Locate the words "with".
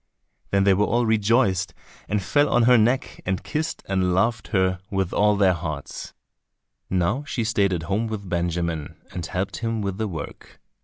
4.89-5.13, 8.07-8.27, 9.83-9.99